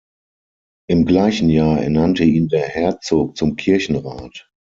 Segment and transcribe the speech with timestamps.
[0.89, 4.49] Im gleichen Jahr ernannte ihn der Herzog zum Kirchenrat.